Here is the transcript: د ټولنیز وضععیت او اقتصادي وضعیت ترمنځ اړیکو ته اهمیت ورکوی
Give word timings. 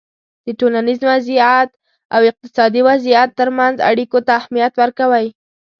د 0.45 0.47
ټولنیز 0.59 0.99
وضععیت 1.09 1.69
او 2.13 2.21
اقتصادي 2.31 2.81
وضعیت 2.89 3.29
ترمنځ 3.39 3.75
اړیکو 3.89 4.19
ته 4.25 4.31
اهمیت 4.39 4.73
ورکوی 4.77 5.27